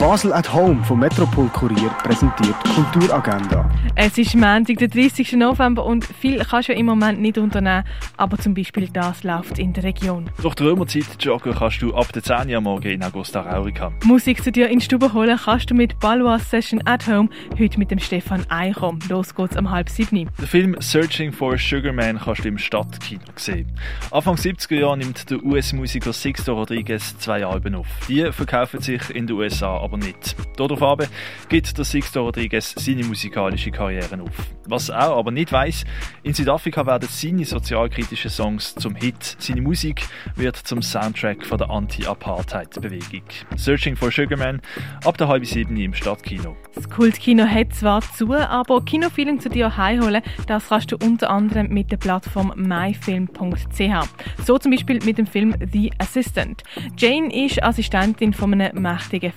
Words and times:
Basel 0.00 0.32
at 0.32 0.50
Home 0.50 0.82
vom 0.82 0.98
Metropol 0.98 1.46
Kurier 1.48 1.90
präsentiert 2.02 2.56
Kulturagenda. 2.74 3.70
Es 3.96 4.16
ist 4.16 4.34
Montag, 4.34 4.78
der 4.78 4.88
30. 4.88 5.32
November 5.32 5.84
und 5.84 6.06
viel 6.06 6.38
kannst 6.38 6.70
du 6.70 6.72
ja 6.72 6.78
im 6.78 6.86
Moment 6.86 7.20
nicht 7.20 7.36
unternehmen, 7.36 7.84
aber 8.16 8.38
zum 8.38 8.54
Beispiel 8.54 8.88
das 8.90 9.22
läuft 9.24 9.58
in 9.58 9.74
der 9.74 9.84
Region. 9.84 10.30
Durch 10.40 10.54
die 10.54 10.62
Römerzeit 10.62 11.04
joggen 11.20 11.52
kannst 11.52 11.82
du 11.82 11.94
ab 11.94 12.10
der 12.14 12.22
10 12.22 12.48
Uhr 12.48 12.62
morgen 12.62 12.88
in 12.88 13.02
Augusta 13.02 13.42
Raurica. 13.42 13.92
Musik 14.04 14.42
zu 14.42 14.50
dir 14.50 14.70
in 14.70 14.78
die 14.78 14.84
Stube 14.86 15.12
holen 15.12 15.38
kannst 15.44 15.70
du 15.70 15.74
mit 15.74 16.00
Balwa 16.00 16.38
Session 16.38 16.80
at 16.86 17.06
Home, 17.06 17.28
heute 17.58 17.78
mit 17.78 17.90
dem 17.90 17.98
Stefan 17.98 18.46
Eichom. 18.48 19.00
Los 19.10 19.34
geht's 19.34 19.58
um 19.58 19.70
halb 19.70 19.90
sieben. 19.90 20.30
Den 20.38 20.46
Film 20.46 20.76
Searching 20.80 21.30
for 21.30 21.52
a 21.52 21.58
Sugar 21.58 21.92
Man 21.92 22.18
kannst 22.18 22.42
du 22.42 22.48
im 22.48 22.56
Stadtkino 22.56 23.20
sehen. 23.36 23.70
Anfang 24.10 24.36
70er 24.36 24.76
Jahre 24.76 24.96
nimmt 24.96 25.30
der 25.30 25.44
US-Musiker 25.44 26.14
Sixto 26.14 26.54
Rodriguez 26.54 27.18
zwei 27.18 27.44
Alben 27.44 27.74
auf. 27.74 27.86
Die 28.08 28.32
verkaufen 28.32 28.80
sich 28.80 29.10
in 29.10 29.26
den 29.26 29.36
USA 29.36 29.89
aber 29.90 29.98
nicht. 29.98 30.36
Darauf 30.56 31.08
gibt 31.48 31.76
der 31.76 31.84
Sixto 31.84 32.22
Rodriguez 32.22 32.74
seine 32.76 33.04
musikalische 33.04 33.70
Karriere 33.70 34.22
auf. 34.22 34.30
Was 34.66 34.88
er 34.88 35.10
aber 35.10 35.32
nicht 35.32 35.52
weiß, 35.52 35.84
in 36.22 36.32
Südafrika 36.32 36.86
werden 36.86 37.08
seine 37.10 37.44
sozialkritischen 37.44 38.30
Songs 38.30 38.74
zum 38.76 38.94
Hit. 38.94 39.36
Seine 39.38 39.62
Musik 39.62 40.02
wird 40.36 40.56
zum 40.56 40.80
Soundtrack 40.80 41.44
von 41.44 41.58
der 41.58 41.70
Anti-Apartheid-Bewegung. 41.70 43.22
Searching 43.56 43.96
for 43.96 44.12
Sugarman 44.12 44.60
ab 45.04 45.18
der 45.18 45.28
halben 45.28 45.44
sieben 45.44 45.76
im 45.76 45.92
Stadtkino. 45.92 46.56
Das 46.74 46.88
Kultkino 46.88 47.44
hat 47.44 47.74
zwar 47.74 48.00
zu, 48.00 48.32
aber 48.32 48.84
Kinofilm 48.84 49.40
zu 49.40 49.48
dir 49.48 49.76
heimholen, 49.76 50.22
das 50.46 50.68
kannst 50.68 50.92
du 50.92 50.96
unter 51.02 51.30
anderem 51.30 51.68
mit 51.68 51.90
der 51.90 51.96
Plattform 51.96 52.52
myfilm.ch. 52.54 54.08
So 54.46 54.58
zum 54.58 54.70
Beispiel 54.70 55.00
mit 55.04 55.18
dem 55.18 55.26
Film 55.26 55.54
The 55.72 55.90
Assistant. 55.98 56.62
Jane 56.96 57.34
ist 57.34 57.62
Assistentin 57.62 58.32
von 58.32 58.52
einem 58.54 58.82
mächtigen 58.82 59.32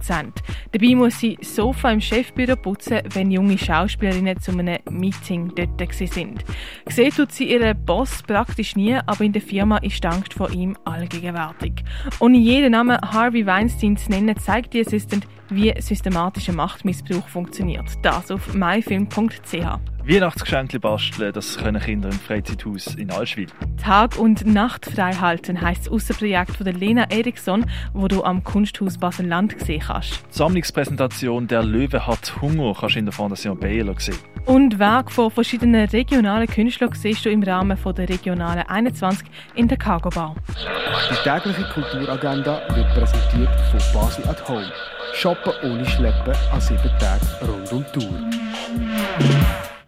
Filmproduzent. 0.00 0.42
Dabei 0.72 0.94
muss 0.94 1.18
sie 1.18 1.38
Sofa 1.40 1.90
im 1.90 2.00
Chefbüro 2.00 2.56
putzen, 2.56 3.00
wenn 3.12 3.30
junge 3.30 3.58
Schauspielerinnen 3.58 4.40
zu 4.40 4.52
einem 4.52 4.78
Meeting 4.90 5.52
dort 5.54 5.94
sind. 5.94 6.44
Gesehen 6.84 7.10
tut 7.10 7.32
sie 7.32 7.50
ihren 7.52 7.84
Boss 7.84 8.22
praktisch 8.22 8.76
nie, 8.76 8.94
aber 8.94 9.24
in 9.24 9.32
der 9.32 9.42
Firma 9.42 9.78
ist 9.78 10.02
die 10.02 10.08
Angst 10.08 10.34
vor 10.34 10.50
ihm 10.50 10.76
allgegenwärtig. 10.84 11.84
Ohne 12.20 12.38
jeden 12.38 12.72
Namen 12.72 12.98
Harvey 13.00 13.46
Weinstein 13.46 13.96
zu 13.96 14.10
nennen, 14.10 14.36
zeigt 14.36 14.74
die 14.74 14.80
Assistant, 14.80 15.26
wie 15.48 15.74
systematischer 15.80 16.52
Machtmissbrauch 16.52 17.28
funktioniert. 17.28 17.86
Das 18.02 18.30
auf 18.30 18.54
myfilm.ch. 18.54 19.89
Weihnachtsgeschenke 20.06 20.80
basteln, 20.80 21.32
das 21.32 21.58
können 21.58 21.80
Kinder 21.80 22.08
im 22.08 22.18
Freizeithaus 22.18 22.94
in 22.94 23.10
Allschwil. 23.10 23.48
Tag 23.82 24.18
und 24.18 24.46
Nacht 24.46 24.86
frei 24.86 25.12
halten 25.12 25.60
heisst 25.60 25.86
das 25.86 25.92
Aussenprojekt 25.92 26.56
von 26.56 26.64
der 26.64 26.74
Lena 26.74 27.04
Eriksson, 27.10 27.66
wo 27.92 28.08
du 28.08 28.24
am 28.24 28.42
Kunsthaus 28.42 28.98
Basel-Land 28.98 29.58
gesehen 29.58 29.82
kannst. 29.86 30.22
Die 30.32 30.38
Sammlungspräsentation 30.38 31.46
«Der 31.46 31.62
Löwe 31.62 32.06
hat 32.06 32.40
Hunger» 32.40 32.74
kannst 32.78 32.94
du 32.94 32.98
in 32.98 33.06
der 33.06 33.12
Fondation 33.12 33.58
Baylor 33.58 33.98
sehen. 33.98 34.18
Und 34.46 34.78
Werke 34.78 35.10
von 35.10 35.30
verschiedenen 35.30 35.86
regionalen 35.88 36.48
Künstlern 36.48 36.92
siehst 36.92 37.24
du 37.24 37.30
im 37.30 37.42
Rahmen 37.42 37.76
von 37.76 37.94
der 37.94 38.08
Regionalen 38.08 38.66
21 38.66 39.28
in 39.54 39.68
der 39.68 39.78
Cargo 39.78 40.08
Bar. 40.08 40.34
Die 41.10 41.28
tägliche 41.28 41.68
Kulturagenda 41.72 42.62
wird 42.74 42.94
präsentiert 42.94 43.60
von 43.70 43.80
Basel 44.00 44.26
at 44.28 44.48
Home. 44.48 44.72
Shoppen 45.14 45.52
ohne 45.62 45.84
Schleppen 45.86 46.34
an 46.52 46.60
sieben 46.60 46.90
Tagen 46.98 47.26
rund 47.46 47.72
um 47.72 47.84
die 47.84 48.00
Tour. 48.00 49.69